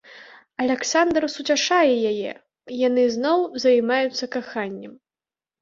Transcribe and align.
Аляксандр 0.63 1.27
суцяшае 1.33 1.93
яе, 2.13 2.31
і 2.37 2.73
яны 2.87 3.03
зноў 3.17 3.39
займаюцца 3.67 4.25
каханнем. 4.39 4.93